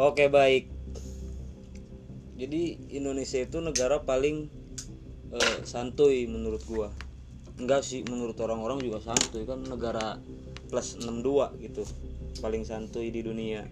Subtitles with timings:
[0.00, 0.72] Oke baik.
[2.40, 4.48] Jadi Indonesia itu negara paling
[5.28, 6.88] eh, santuy menurut gua.
[7.60, 10.16] Enggak sih menurut orang-orang juga santuy kan negara
[10.72, 11.84] plus 62 gitu.
[12.40, 13.68] Paling santuy di dunia.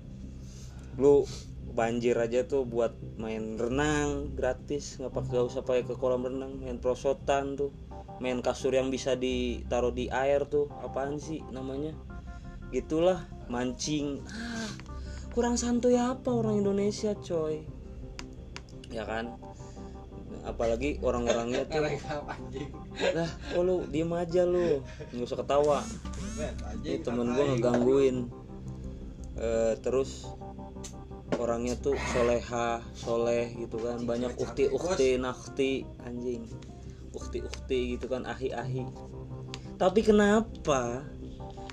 [1.00, 1.24] Lu
[1.72, 6.60] banjir aja tuh buat main renang gratis nggak pakai nggak usah pakai ke kolam renang
[6.60, 7.72] main prosotan tuh
[8.18, 11.94] main kasur yang bisa ditaruh di air tuh apaan sih namanya
[12.72, 14.24] gitulah mancing
[15.38, 17.62] kurang santuy apa orang Indonesia coy?
[18.90, 19.38] Ya kan?
[20.42, 21.86] Apalagi orang-orangnya tuh.
[23.14, 24.82] Lah kok lu diem aja lu?
[25.14, 25.78] Nggak usah ketawa.
[26.82, 28.26] Ini temen gua ngegangguin.
[29.38, 30.26] Eh, terus
[31.38, 34.02] orangnya tuh soleha soleh gitu kan.
[34.02, 36.50] Banyak ukti ukti nakti anjing.
[37.14, 38.82] Ukti ukti gitu kan ahi ahi
[39.78, 41.06] tapi kenapa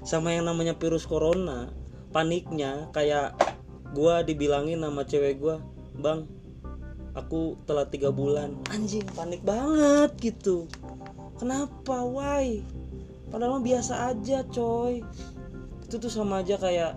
[0.05, 1.73] sama yang namanya virus corona
[2.13, 3.34] paniknya kayak
[3.96, 5.63] gua dibilangin sama cewek gua
[5.96, 6.27] bang
[7.15, 8.60] aku telah tiga bulan.
[8.70, 9.07] Anjing.
[9.15, 10.68] Panik banget gitu.
[11.40, 12.62] Kenapa why?
[13.32, 15.02] Padahal mah biasa aja coy.
[15.87, 16.93] Itu tuh sama aja kayak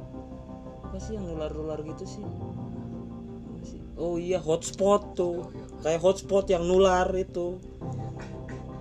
[0.85, 2.25] apa sih yang nular-nular gitu sih?
[2.27, 3.81] Apa sih?
[3.99, 5.55] oh iya hotspot tuh.
[5.87, 7.63] Kayak hotspot yang nular itu.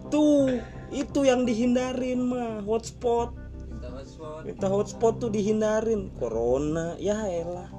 [0.09, 0.57] Tuh
[0.89, 3.33] itu yang dihindarin mah hotspot.
[3.69, 4.41] Minta hotspot.
[4.45, 6.09] Minta hotspot tuh dihindarin.
[6.17, 7.76] Corona ya elah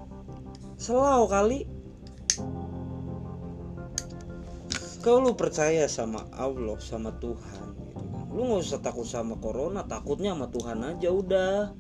[0.78, 1.66] selau kali.
[5.02, 8.26] Kalau lu percaya sama Allah sama Tuhan gitu kan?
[8.30, 11.74] Lu nggak usah takut sama corona takutnya sama Tuhan aja udah.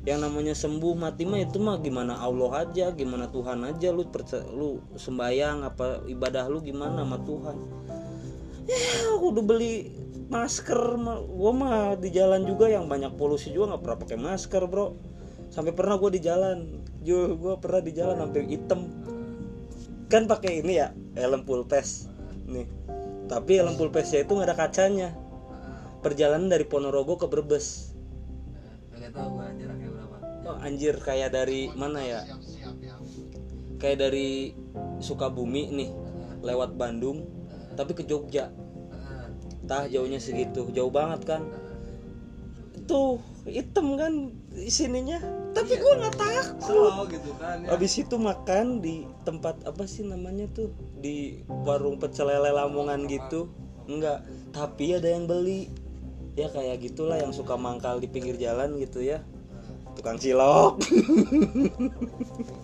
[0.00, 3.94] Yang namanya sembuh mati mah itu mah gimana Allah aja gimana Tuhan aja.
[3.94, 7.56] Lu percaya lu sembayang apa ibadah lu gimana sama Tuhan?
[8.70, 8.78] Ya
[9.18, 9.74] aku udah beli
[10.30, 10.94] masker
[11.26, 14.94] gua mah di jalan juga yang banyak polusi juga nggak pernah pakai masker bro
[15.50, 16.80] sampai pernah gua di jalan.
[17.02, 18.80] Jul gua pernah di jalan sampai hitam.
[20.06, 22.06] Kan pakai ini ya helm full face.
[22.46, 22.66] Nih.
[23.26, 25.10] Tapi helm full face itu nggak ada kacanya.
[26.00, 27.92] Perjalanan dari Ponorogo ke Brebes.
[28.96, 30.16] Gak tau gua jaraknya berapa?
[30.48, 32.20] Oh, anjir kayak dari mana ya?
[33.76, 34.56] Kayak dari
[35.00, 35.90] Sukabumi nih
[36.40, 37.28] lewat Bandung
[37.76, 38.52] tapi ke Jogja.
[38.92, 39.28] Ah,
[39.64, 40.68] tah jauhnya segitu.
[40.72, 41.42] Jauh banget kan?
[42.84, 44.12] Tuh hitam kan
[44.68, 45.18] sininya
[45.50, 50.06] tapi gua nggak takut slow gitu kan ya Habis itu makan di tempat apa sih
[50.06, 50.70] namanya tuh
[51.00, 53.50] di warung pecel lele Lamongan gitu.
[53.90, 54.22] Enggak,
[54.54, 55.66] tapi ada yang beli.
[56.38, 59.18] Ya kayak gitulah yang suka mangkal di pinggir jalan gitu ya.
[59.98, 60.78] Tukang cilok,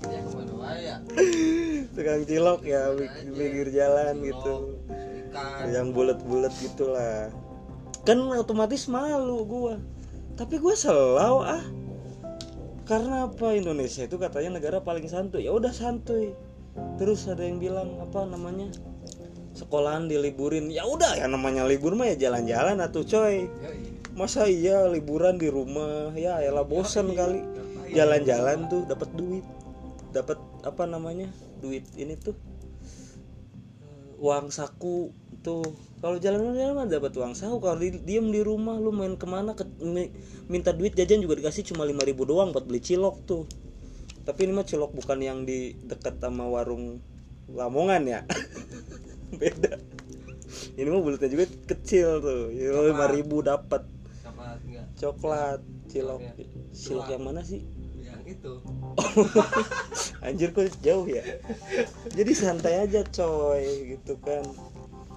[0.06, 0.20] ya
[0.78, 0.96] ya
[1.90, 4.78] tukang cilok ya di pinggir jalan gitu.
[5.34, 7.34] ikan Yang bulat-bulat gitulah.
[8.06, 9.82] Kan otomatis malu gua.
[10.36, 11.64] Tapi gua selau ah.
[12.86, 15.48] Karena apa Indonesia itu katanya negara paling santuy.
[15.48, 16.36] Ya udah santuy.
[17.00, 18.70] Terus ada yang bilang apa namanya?
[19.56, 20.70] Sekolahan diliburin.
[20.70, 23.48] Ya udah ya namanya libur mah ya jalan-jalan atuh coy.
[24.14, 26.14] Masa iya liburan di rumah?
[26.14, 27.42] Ya elah bosan kali.
[27.90, 29.42] Jalan-jalan tuh dapat duit.
[30.14, 31.32] Dapat apa namanya?
[31.58, 32.36] Duit ini tuh
[34.20, 35.12] uang saku
[35.46, 35.62] tuh
[36.06, 37.56] kalau jalan-jalan mah dapat uang saku.
[37.58, 40.12] Kalau di, diem di rumah lu main ke mana ke, mi-
[40.46, 43.42] minta duit jajan juga dikasih cuma 5000 doang buat beli cilok tuh.
[44.26, 47.00] Tapi ini mah cilok bukan yang di dekat sama warung
[47.46, 48.20] Lamongan ya.
[49.40, 49.78] Beda.
[50.76, 52.52] Ini mah bulatnya juga kecil tuh.
[52.52, 53.86] Lima ribu dapat.
[55.00, 56.20] Coklat cilok.
[56.22, 56.32] Ya.
[56.76, 57.64] cilok yang mana sih?
[57.98, 58.52] Yang itu.
[60.26, 61.24] Anjir kok jauh ya?
[62.12, 64.44] Jadi santai aja coy gitu kan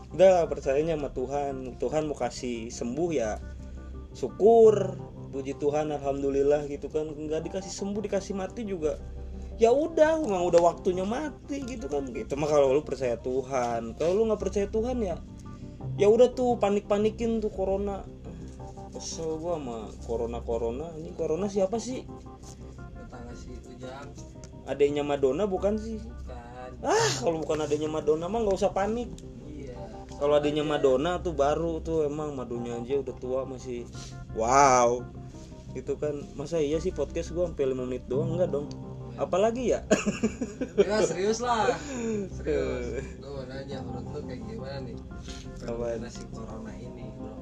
[0.09, 1.77] Udah lah, percayanya sama Tuhan.
[1.77, 3.37] Tuhan mau kasih sembuh ya
[4.17, 4.97] Syukur
[5.29, 7.13] Puji Tuhan Alhamdulillah gitu kan.
[7.13, 8.97] Nggak dikasih sembuh dikasih mati juga.
[9.61, 12.09] Ya udah memang udah waktunya mati gitu kan.
[12.09, 12.33] Gitu.
[12.33, 15.21] Mah kalau lu percaya Tuhan kalau lu nggak percaya Tuhan ya
[15.99, 18.01] ya udah tuh panik panikin tuh corona.
[18.89, 19.77] Kesel gua sama
[20.09, 22.01] corona corona ini corona siapa sih?
[22.97, 24.09] Tetangga si Ujang
[24.65, 26.01] adanya Madonna bukan sih?
[26.25, 29.13] Kan ah kalau bukan adanya Madonna mah nggak usah panik
[30.19, 33.87] kalau adanya Madonna tuh baru tuh emang madunya aja udah tua masih.
[34.35, 35.07] Wow.
[35.71, 38.35] Itu kan masa iya sih podcast gua sampai 5 menit doang?
[38.35, 38.67] Enggak dong.
[39.15, 39.83] Apalagi ya?
[40.79, 41.71] Ya serius lah.
[42.35, 43.03] Serius.
[43.19, 44.95] Gue mau nanya menurut lu kayak gimana nih?
[45.59, 47.33] Fenomena si corona ini bro.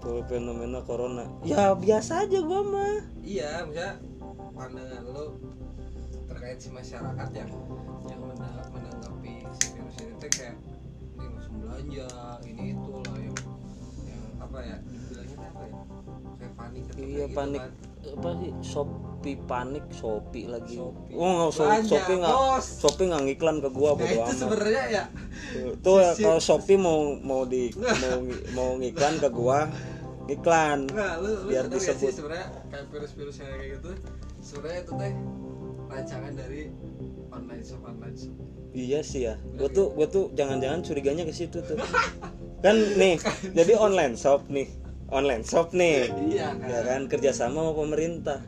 [0.00, 1.24] Kalau fenomena corona.
[1.44, 2.96] Ya biasa aja gua mah.
[3.24, 4.00] Iya misalnya
[4.52, 5.24] pandangan lu
[6.28, 7.50] terkait si masyarakat yang
[8.08, 10.56] yang mena- menanggapi si virus ini tuh kayak
[11.72, 12.08] belanja
[12.44, 13.36] ini itu lah yang
[14.04, 15.74] yang apa ya dibilangnya apa ya?
[16.36, 17.62] Kayak panik iya gitu panik.
[17.64, 17.72] kan.
[18.12, 18.52] apa sih?
[18.60, 18.88] Shop
[19.22, 20.76] Shopee panik Shopee lagi.
[20.82, 21.14] Shopee.
[21.14, 22.34] oh nggak so, Shopee nggak.
[22.60, 25.04] Shopee nggak ngiklan ke gua Nah, itu sebenarnya ya.
[25.78, 27.70] Tuh ya, kalau Shopee mau mau di
[28.02, 28.14] mau
[28.52, 29.70] mau ngiklan ke gua
[30.26, 32.14] iklan Nah, lu, lu Biar gak disebut.
[32.18, 33.90] sebenarnya kayak virus-virus yang kayak gitu
[34.42, 35.12] sebenarnya itu teh
[35.86, 36.62] rancangan dari
[37.32, 38.34] online shop online shop
[38.72, 39.36] Iya sih ya.
[39.52, 41.76] Gue tuh gue tuh jangan-jangan curiganya ke situ tuh.
[42.60, 43.20] Kan nih,
[43.52, 44.64] jadi online shop nih.
[45.12, 46.08] Online shop nih.
[46.24, 48.40] iya kan Ya kan kerjasama sama pemerintah.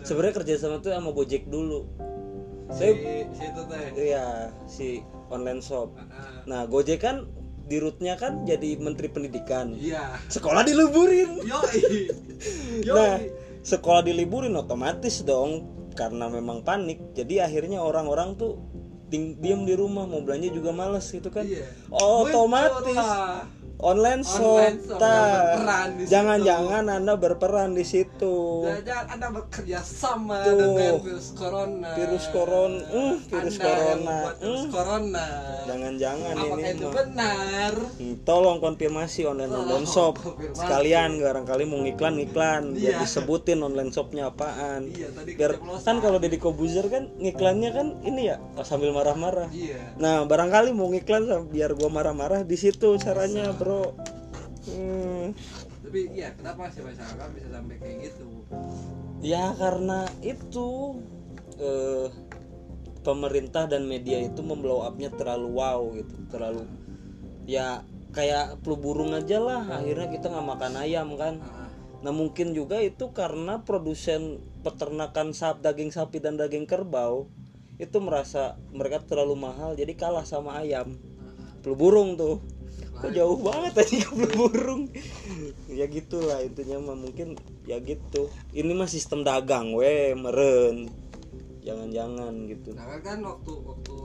[0.00, 1.84] Sebenarnya kerjasama tuh sama Gojek dulu.
[2.72, 2.92] si, Saya
[3.30, 4.24] si itu teh iya
[4.64, 4.86] si
[5.28, 5.92] online shop.
[5.92, 7.28] Ah, Nah, Gojek kan
[7.66, 9.76] di rootnya kan jadi menteri pendidikan.
[9.76, 11.36] iya Sekolah diliburin.
[11.44, 12.08] yoi
[12.80, 13.20] yoi Nah,
[13.60, 17.16] sekolah diliburin otomatis dong karena memang panik.
[17.16, 18.60] Jadi akhirnya orang-orang tuh
[19.08, 21.48] ting- diem di rumah mau belanja juga males gitu kan.
[21.48, 21.64] Iya.
[21.88, 23.48] Otomatis Muncullah.
[23.76, 26.02] Online shop, Online berperan di.
[26.08, 28.36] Jangan-jangan Anda berperan di situ.
[28.64, 30.56] Jangan anda bekerja sama Tuh.
[30.56, 31.88] dengan virus corona.
[31.92, 34.68] Virus corona, uh, virus anda corona, virus uh.
[34.72, 35.26] corona.
[35.66, 36.94] Jangan-jangan Apakah ini itu mah.
[36.94, 37.72] benar?
[38.00, 40.14] Hmm, Tolong konfirmasi online online Tolong shop.
[40.18, 40.56] konfirmasi.
[40.56, 43.00] Sekalian barangkali mau ngiklan-ngiklan biar Iya.
[43.02, 44.88] disebutin online shopnya apaan.
[44.88, 49.52] Iya, tadi Biar kan kalau Deddy Kobuzer kan ngiklannya kan ini ya sambil marah-marah.
[49.52, 49.96] Iya.
[50.00, 53.98] Nah, barangkali mau ngiklan biar gua marah-marah di situ caranya, Bro.
[54.70, 55.34] Hmm.
[55.82, 58.46] Tapi iya, kenapa sih masyarakat bisa sampai kayak gitu?
[59.18, 61.02] Ya karena itu
[61.58, 62.06] eh,
[63.02, 66.62] pemerintah dan media itu memblow upnya terlalu wow gitu, terlalu
[67.42, 67.82] ya
[68.14, 69.66] kayak flu burung aja lah.
[69.82, 71.42] Akhirnya kita nggak makan ayam kan.
[71.42, 71.66] Ah,
[72.06, 77.26] Nah mungkin juga itu karena produsen peternakan sap daging sapi dan daging kerbau
[77.82, 80.94] itu merasa mereka terlalu mahal jadi kalah sama ayam.
[81.66, 82.55] Flu burung tuh.
[82.96, 84.82] Kok jauh banget ke flu burung.
[85.68, 87.36] ya gitulah intinya mah mungkin
[87.68, 88.32] ya gitu.
[88.56, 90.88] Ini mah sistem dagang weh meren.
[91.60, 92.72] Jangan-jangan gitu.
[92.72, 93.96] Nah kan waktu waktu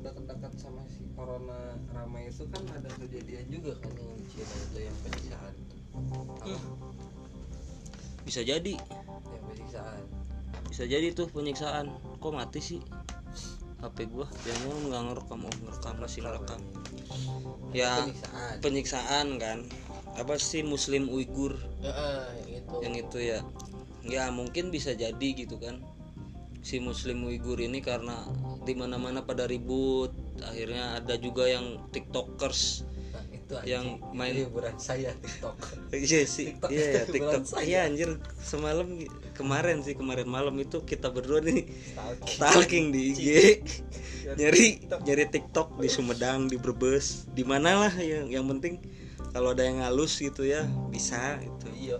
[0.00, 4.78] dekat-dekat sama si corona ramai itu kan ada kejadian juga kan yang di Cina itu
[4.88, 5.54] yang penyiksaan.
[5.92, 6.56] Apa?
[8.24, 8.74] Bisa jadi,
[9.28, 10.02] Yang penyiksaan.
[10.70, 11.86] bisa jadi tuh penyiksaan.
[12.18, 12.80] Kok mati sih?
[13.80, 14.28] HP gua.
[14.44, 16.60] Jangan nggak ngerekam oh ngerekam masih ngerekam.
[17.72, 18.54] Ya Penyiksaan.
[18.60, 19.58] penyiksaan kan.
[20.18, 22.74] Apa sih muslim Uighur yang itu.
[22.84, 23.38] yang itu ya.
[24.04, 25.80] Ya mungkin bisa jadi gitu kan.
[26.60, 28.28] Si muslim Uighur ini karena
[28.68, 30.12] di mana mana pada ribut.
[30.44, 32.84] Akhirnya ada juga yang tiktokers
[33.52, 34.14] Itu yang anjing.
[34.14, 35.56] main- Itu hiburan saya TikTok.
[36.06, 38.86] iya sih TikTok iya ya itu tiktok iya anjir semalam
[39.32, 42.30] kemarin sih kemarin malam itu kita berdua nih Stalking.
[42.30, 43.22] stalking di IG
[44.20, 45.00] Ya, nyari TikTok.
[45.02, 48.76] nyari TikTok di Sumedang di Brebes di mana lah yang yang penting
[49.30, 51.96] kalau ada yang halus gitu ya bisa gitu Iya.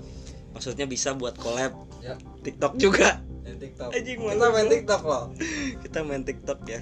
[0.52, 3.88] maksudnya bisa buat collab Ya, TikTok juga yang TikTok.
[3.90, 4.68] Kita main.
[4.68, 5.24] TikTok loh.
[5.80, 6.80] kita main TikTok ya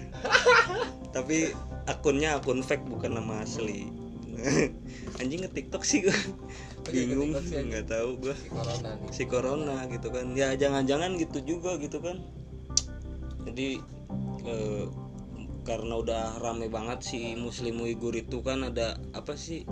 [1.15, 1.55] tapi
[1.85, 3.87] akunnya akun fake bukan nama asli
[5.21, 6.19] anjing nge TikTok sih gue
[6.89, 7.69] bingung nge-TikTok sih, anjing.
[7.75, 9.11] nggak tahu gue Si corona nih.
[9.13, 10.27] si corona gitu kan.
[10.33, 12.23] Ya jangan-jangan gitu juga gitu kan.
[13.45, 13.83] Jadi
[14.47, 14.85] eh,
[15.67, 19.69] karena udah rame banget si muslim Uighur itu kan ada apa sih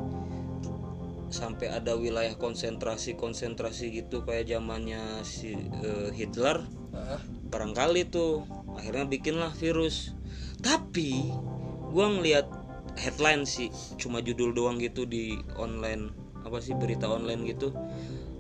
[1.26, 6.60] sampai ada wilayah konsentrasi konsentrasi gitu kayak zamannya si eh, Hitler.
[7.48, 8.44] Barangkali tuh
[8.76, 10.12] akhirnya bikinlah virus.
[10.60, 11.30] Tapi
[11.94, 12.65] gua ngeliat
[12.96, 16.10] headline sih cuma judul doang gitu di online
[16.42, 17.70] apa sih berita online gitu.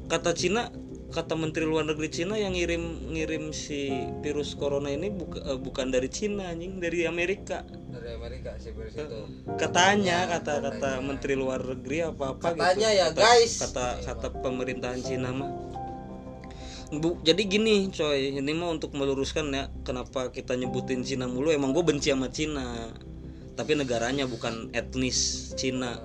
[0.06, 0.70] Kata Cina
[1.06, 3.90] kata Menteri Luar Negeri Cina yang ngirim ngirim si
[4.22, 7.62] virus corona ini buka- eh, bukan dari Cina anjing dari Amerika.
[7.66, 9.20] Dari Amerika sih virus itu.
[9.58, 13.54] katanya kata kata Menteri Luar Negeri apa apa Katanya ya, kata, guys.
[13.62, 15.50] kata kata pemerintahan Cina mah.
[16.86, 21.74] Bu, jadi gini coy ini mah untuk meluruskan ya kenapa kita nyebutin Cina mulu emang
[21.74, 22.94] gue benci sama Cina
[23.56, 25.96] tapi negaranya bukan etnis Cina.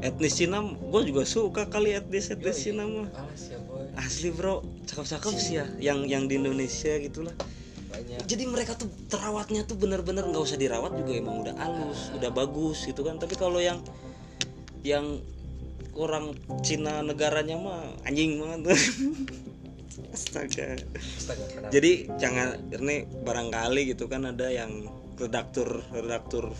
[0.00, 3.10] Etnis Cina gue juga suka kali etnis etnis Cina mah.
[3.10, 3.58] Ya
[3.98, 4.62] asli bro.
[4.86, 7.34] Cakep-cakep sih ya yang yang di Indonesia gitulah.
[7.90, 8.22] Banyak.
[8.22, 12.86] jadi mereka tuh terawatnya tuh bener-bener nggak usah dirawat juga emang udah halus udah bagus
[12.86, 13.18] gitu kan.
[13.18, 13.82] Tapi kalau yang
[14.86, 15.18] yang
[15.98, 16.30] orang
[16.62, 18.70] Cina negaranya mah anjing banget.
[20.14, 20.78] Astaga.
[20.94, 24.86] Astaga, jadi jangan ini barangkali gitu kan ada yang
[25.18, 26.50] redaktur redaktur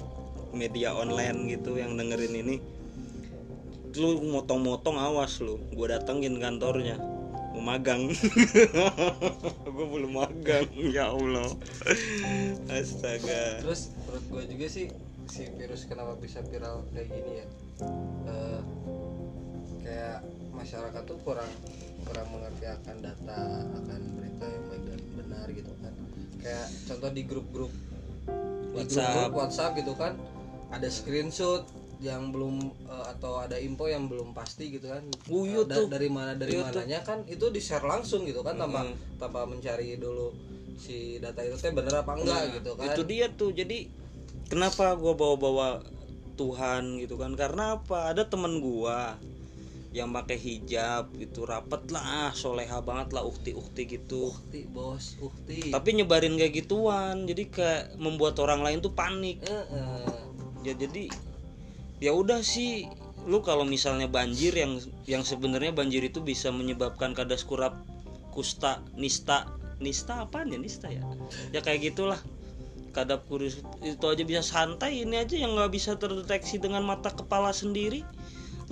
[0.52, 2.57] media online gitu yang dengerin ini
[3.99, 6.95] lu motong-motong awas lu gue datengin kantornya
[7.50, 8.07] mau magang
[9.75, 11.50] gue belum magang ya allah
[12.71, 14.87] astaga Terus menurut gue juga sih
[15.26, 17.47] si virus kenapa bisa viral kayak gini ya?
[18.30, 18.61] Eh,
[19.83, 20.19] kayak
[20.54, 21.50] masyarakat tuh kurang
[22.07, 23.40] kurang mengerti akan data
[23.75, 25.73] akan berita yang baik dan benar gitu.
[26.40, 29.30] kayak contoh di grup-grup di WhatsApp.
[29.35, 30.14] WhatsApp gitu kan
[30.70, 31.66] ada screenshot
[32.00, 35.04] yang belum eh, atau ada info yang belum pasti gitu kan.
[35.04, 36.64] Eh, da- dari mana dari tuh.
[36.64, 38.88] mananya kan itu di share langsung gitu kan tanpa
[39.20, 40.32] tanpa mencari dulu
[40.80, 42.86] si data itu teh bener apa enggak Nah, gitu kan.
[42.88, 43.50] itu dia tuh.
[43.52, 43.84] Jadi
[44.48, 45.84] kenapa gua bawa-bawa
[46.40, 47.36] Tuhan gitu kan?
[47.36, 48.16] Karena apa?
[48.16, 49.20] Ada temen gua
[49.90, 54.30] yang pakai hijab gitu rapet lah soleha banget lah ukti-ukti gitu.
[54.30, 57.28] Ukti bos ukti tapi nyebarin kayak gituan.
[57.28, 59.42] Jadi kayak membuat orang lain tuh panik.
[59.44, 60.19] Eh, eh.
[60.64, 61.10] Ya jadi
[62.00, 62.88] ya udah sih.
[63.28, 67.76] Lu kalau misalnya banjir yang yang sebenarnya banjir itu bisa menyebabkan kadas kurap
[68.32, 69.44] kusta nista
[69.76, 70.56] nista apa ya?
[70.56, 71.04] Nista ya?
[71.52, 72.20] Ya kayak gitulah.
[72.90, 75.04] Kadap kurus itu aja bisa santai.
[75.04, 78.02] Ini aja yang nggak bisa terdeteksi dengan mata kepala sendiri.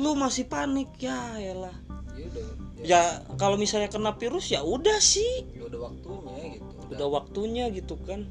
[0.01, 1.77] Lu masih panik ya elah.
[2.19, 2.45] Ya udah
[2.83, 3.01] ya, ya
[3.39, 5.47] kalau misalnya kena virus ya udah sih.
[5.55, 6.67] Ya udah waktunya gitu.
[6.67, 8.27] Udah, udah waktunya gitu kan.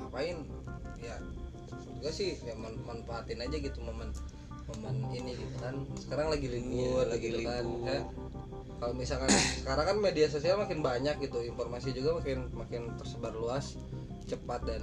[0.00, 0.57] Ngapain
[1.98, 4.14] juga sih ya man- manfaatin aja gitu momen
[4.68, 5.74] momen ini gitu kan.
[5.96, 7.84] Sekarang lagi libur Iya, lagi gitu kan libur.
[7.84, 8.00] ya.
[8.78, 9.26] kalau misalkan
[9.58, 13.74] sekarang kan media sosial makin banyak gitu informasi juga makin makin tersebar luas
[14.24, 14.78] cepat dan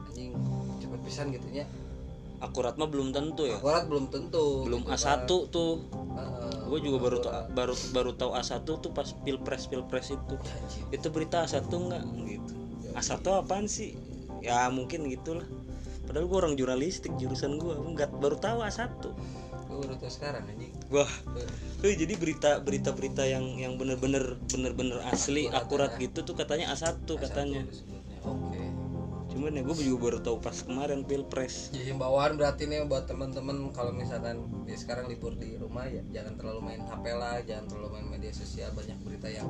[0.00, 0.30] anjing
[0.78, 1.66] cepat pisan gitu nya.
[2.38, 3.58] Akurat mah belum tentu ya.
[3.58, 5.74] Akurat belum tentu belum gitu A1 tuh.
[6.10, 6.54] Heeh.
[6.70, 10.34] gue juga baru tau, baru baru tahu A1 tuh pas pilpres pilpres itu.
[10.88, 12.52] Itu berita A1 enggak gitu.
[12.92, 13.98] A1 apaan sih?
[14.38, 15.44] Ya mungkin gitulah
[16.10, 18.90] padahal gue orang jurnalistik jurusan gue enggak baru tahu A1
[19.70, 20.74] gue baru tahu sekarang anjing.
[20.90, 21.08] Wah.
[21.86, 27.06] Eh, jadi berita berita berita yang yang bener-bener bener-bener asli akurat gitu tuh katanya A1
[27.06, 27.62] katanya.
[27.64, 28.62] disebutnya oke.
[29.30, 31.70] Cuman ya gue juga baru tahu pas kemarin pilpres.
[31.70, 36.34] Jadi himbauan berarti nih buat teman-teman kalau misalkan di sekarang libur di rumah ya jangan
[36.36, 38.74] terlalu main HP lah, jangan terlalu main media sosial.
[38.74, 39.48] Banyak berita yang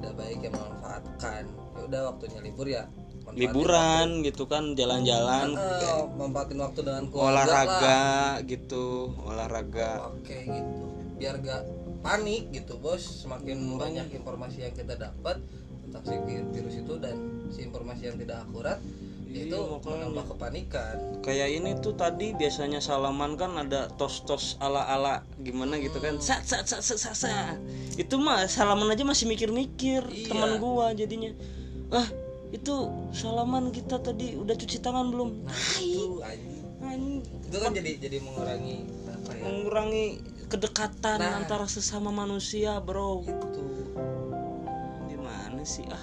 [0.00, 1.44] tidak baik yang memanfaatkan.
[1.76, 2.88] Ya udah waktunya libur ya.
[3.32, 5.86] Liburan gitu kan jalan-jalan waktu.
[5.86, 7.34] Eh, manfaatin waktu dengan keluarga lah.
[7.34, 8.00] olahraga
[8.44, 8.84] gitu
[9.20, 10.84] olahraga Oke gitu.
[11.16, 11.62] Biar gak
[12.00, 13.02] panik gitu bos.
[13.22, 15.36] Semakin banyak informasi yang kita dapat
[15.82, 16.14] tentang si
[16.50, 17.16] virus itu dan
[17.48, 18.78] si informasi yang tidak akurat
[19.30, 21.22] Iya, itu menambah kepanikan.
[21.22, 26.18] kayak ini tuh tadi biasanya salaman kan ada tos tos ala ala gimana gitu kan
[26.18, 27.54] sa sa sa sa sa, sa.
[27.94, 30.34] itu mah salaman aja masih mikir mikir Iya.
[30.34, 31.30] teman gua jadinya
[31.90, 32.10] ah
[32.50, 32.74] itu
[33.10, 35.30] salaman kita tadi udah cuci tangan belum?
[35.76, 36.62] Itu anjing.
[36.80, 38.76] Anjing, itu kan jadi jadi mengurangi
[39.06, 39.42] apa ya?
[39.44, 40.06] Mengurangi
[40.46, 41.38] kedekatan Nah.
[41.38, 43.22] antara sesama manusia bro.
[43.22, 43.62] Itu
[45.06, 46.02] gimana sih ah?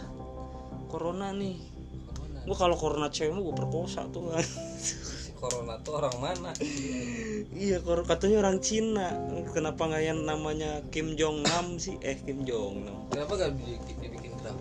[0.87, 1.59] Corona nih.
[2.07, 2.39] Corona.
[2.45, 4.31] Gua kalau corona cewek gua perkosa tuh.
[4.79, 6.51] Si corona tuh orang mana?
[7.51, 9.11] Iya, kor- katanya orang Cina.
[9.51, 11.99] Kenapa nggak yang namanya Kim Jong Nam sih?
[11.99, 12.97] Eh, Kim Jong Nam.
[13.11, 14.51] kenapa gak dibikin, dibikin gitu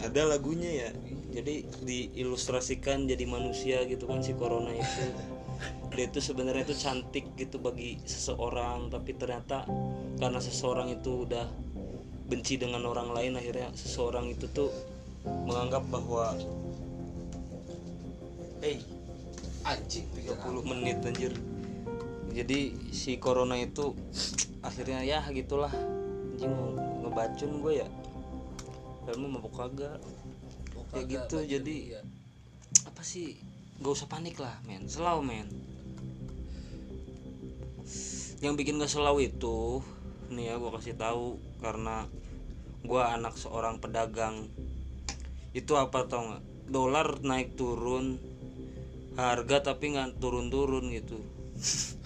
[0.00, 0.90] Ada lagunya ya.
[1.30, 5.04] Jadi diilustrasikan jadi manusia gitu kan si corona itu.
[5.92, 9.68] Dia itu sebenarnya itu cantik gitu bagi seseorang, tapi ternyata
[10.16, 11.46] karena seseorang itu udah
[12.30, 14.70] benci dengan orang lain akhirnya seseorang itu tuh
[15.26, 16.38] menganggap bahwa
[18.62, 18.78] eh
[19.66, 21.34] anjing 30 menit anjir
[22.30, 23.98] jadi si corona itu
[24.68, 26.54] akhirnya ya gitulah anjing
[27.02, 27.88] ngebacun gue ya
[29.10, 29.98] dan mau mabuk kagak
[30.94, 31.98] ya gitu jadi
[32.86, 33.34] apa sih?
[33.80, 34.86] Gak usah panik lah men.
[34.86, 35.48] Selau men.
[38.38, 39.82] Yang bikin gak selau itu
[40.30, 42.06] nih ya gue kasih tahu karena
[42.86, 44.46] gue anak seorang pedagang.
[45.50, 46.42] Itu apa tau nggak?
[46.70, 48.22] Dolar naik turun
[49.18, 51.18] harga tapi nggak turun-turun gitu.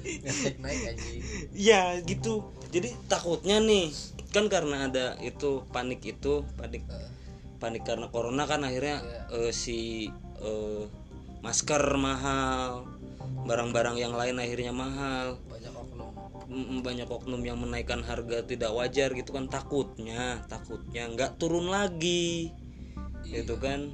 [0.00, 1.22] Naik naik anjing.
[1.54, 3.90] Ya gitu jadi takutnya nih
[4.30, 6.86] kan karena ada itu panik itu panik
[7.58, 9.02] panik karena corona kan akhirnya
[9.34, 10.08] eh, si
[10.40, 10.84] eh,
[11.42, 12.86] masker mahal
[13.44, 15.40] barang-barang yang lain akhirnya mahal.
[15.48, 16.10] Banyak oknum.
[16.82, 22.52] Banyak oknum yang menaikkan harga tidak wajar gitu kan takutnya takutnya nggak turun lagi.
[23.24, 23.90] Gitu kan.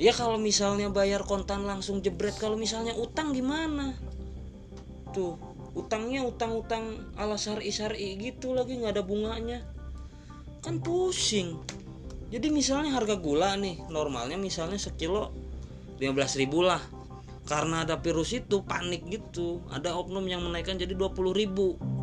[0.00, 3.94] Ya kalau misalnya bayar kontan langsung jebret kalau misalnya utang gimana?
[5.14, 5.38] Tuh
[5.72, 9.64] utangnya utang-utang ala syari syari gitu lagi nggak ada bunganya.
[10.60, 11.58] Kan pusing.
[12.32, 15.32] Jadi misalnya harga gula nih normalnya misalnya sekilo
[16.00, 16.80] 15.000 lah.
[17.42, 19.60] Karena ada virus itu panik gitu.
[19.68, 22.02] Ada oknum yang menaikkan jadi 20.000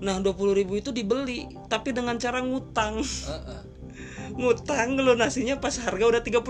[0.00, 3.04] nah 20.000 itu dibeli tapi dengan cara ngutang.
[3.04, 3.60] Heeh.
[4.32, 6.40] ngutang nasinya pas harga udah 30.000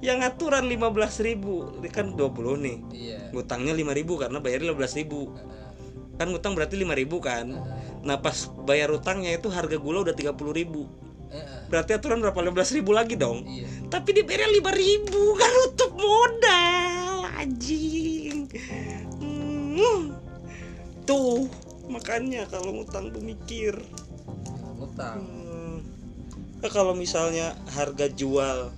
[0.00, 1.36] yang aturan 15.000
[1.80, 2.76] ini kan 20 nih.
[2.92, 3.18] Iya.
[3.36, 4.80] Ngutangnya 5.000 karena bayarnya 15.000
[5.12, 5.68] Heeh.
[6.16, 7.46] kan ngutang berarti 5000 kan?
[8.04, 10.88] Nah pas bayar utangnya itu harga gula udah 30000 ribu.
[11.70, 12.34] Berarti aturan berapa?
[12.34, 13.46] 15 ribu lagi dong?
[13.46, 13.68] Iya.
[13.86, 18.50] Tapi di bayar 5000 ribu kan nutup modal anjing.
[19.20, 20.12] Hmm.
[21.08, 21.48] tuh
[21.88, 23.76] makanya kalau ngutang tuh mikir.
[24.76, 25.22] Ngutang.
[25.22, 25.78] Hmm.
[26.60, 28.74] Nah, kalau misalnya harga jual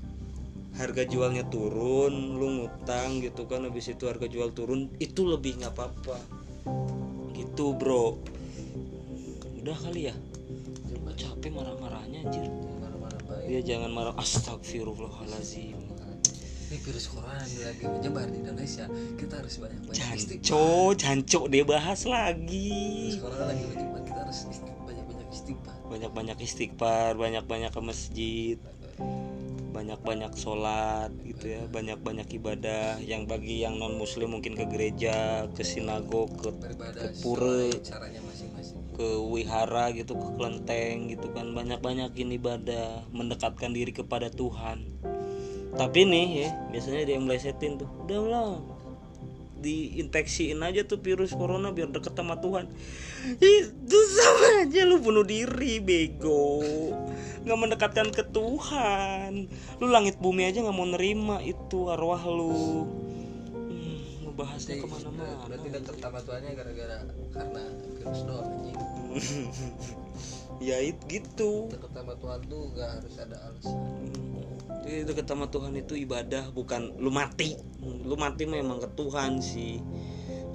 [0.72, 5.72] harga jualnya turun lu ngutang gitu kan habis itu harga jual turun itu lebih nggak
[5.76, 6.18] apa-apa.
[7.36, 8.16] Gitu bro.
[9.62, 10.14] Udah kali ya?
[11.02, 12.46] Gua capek marah-marahnya anjir.
[12.80, 13.46] Marah-marah baik.
[13.46, 14.14] Dia jangan marah.
[14.16, 15.92] Astagfirullahalazim
[16.72, 18.88] ini virus corona ini lagi menyebar di Indonesia.
[19.20, 24.38] Kita harus banyak banyak janco janco dia bahas virus lagi corona lagi menyebar kita harus
[24.56, 25.76] banyak banyak istighfar.
[25.92, 28.56] Banyak-banyak istighfar banyak-banyak ke masjid
[29.82, 35.66] banyak-banyak sholat gitu ya banyak-banyak ibadah yang bagi yang non muslim mungkin ke gereja ke
[35.66, 37.66] sinagog ke, ke pura
[38.94, 41.50] ke wihara gitu ke kelenteng gitu kan.
[41.50, 44.86] Banyak-banyakin ibadah mendekatkan diri kepada Tuhan.
[45.72, 48.60] Tapi nih ya biasanya dia yang melesetin tuh udahlah
[49.62, 52.66] diinfeksiin aja tuh virus corona biar deket sama Tuhan.
[53.38, 56.60] Itu sama aja lu bunuh diri bego.
[57.46, 59.46] Nggak mendekatkan ke Tuhan.
[59.78, 62.84] Lu langit bumi aja nggak mau nerima itu arwah lu.
[63.54, 66.96] Hmm, ngebahasnya ke mana-mana berarti deket sama tuannya gara-gara
[67.30, 67.62] karena
[68.02, 68.78] virus doang anjing
[70.62, 71.66] ya it gitu.
[71.68, 73.76] Deket sama Tuhan tuh gak harus ada alasan.
[74.82, 77.58] Jadi deket sama Tuhan itu ibadah bukan lu mati.
[77.82, 79.82] Lu mati memang ke Tuhan sih.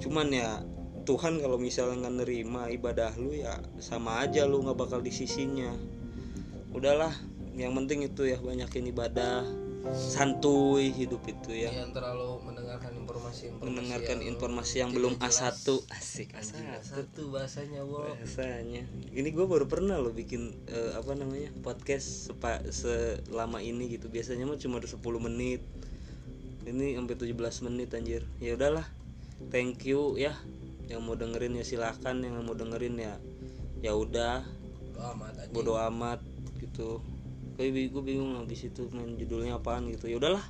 [0.00, 0.64] Cuman ya
[1.08, 5.72] Tuhan kalau misalnya nggak nerima ibadah lu ya sama aja lu nggak bakal di sisinya.
[6.72, 7.12] Udahlah
[7.56, 9.42] yang penting itu ya banyakin ibadah
[9.96, 11.72] santuy hidup itu ya.
[11.72, 12.37] Yang terlalu
[13.28, 18.82] informasi informasi mendengarkan yang informasi yang belum A1 asik A1 satu bahasanya wow bahasanya.
[19.12, 24.08] Ini gue baru pernah loh bikin eh, apa namanya podcast sepa, selama ini gitu.
[24.08, 25.60] Biasanya mah cuma 10 menit.
[26.64, 28.24] Ini sampai 17 menit anjir.
[28.40, 28.88] Ya udahlah.
[29.52, 30.32] Thank you ya.
[30.88, 33.14] Yang mau dengerin ya silahkan yang mau dengerin ya
[33.84, 34.40] ya udah.
[34.98, 36.24] Amat bodo amat
[36.64, 37.04] gitu.
[37.58, 40.08] Gue bingung habis itu main judulnya apaan gitu.
[40.08, 40.44] Ya udahlah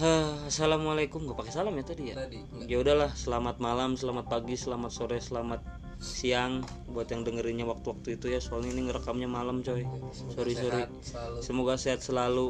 [0.00, 1.28] Hah, assalamualaikum.
[1.28, 2.16] Gak pakai salam ya tadi ya?
[2.16, 5.60] Tadi ya udahlah selamat malam selamat pagi selamat sore selamat
[6.00, 6.64] siang.
[6.88, 9.84] Buat yang dengerinnya waktu-waktu itu ya soalnya ini ngerekamnya malam coy.
[10.32, 11.38] Sorry sorry sehat selalu.
[11.44, 12.48] Semoga sehat selalu.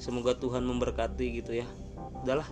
[0.00, 1.68] Semoga Tuhan memberkati gitu ya.
[2.24, 2.48] Udahlah.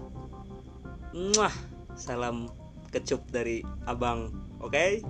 [1.17, 1.55] Mwah.
[1.93, 2.49] salam
[2.89, 4.33] kecup dari abang
[4.65, 5.05] oke